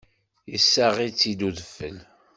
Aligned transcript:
Yessaɣ-itt-id 0.51 1.41
udfel. 1.49 1.97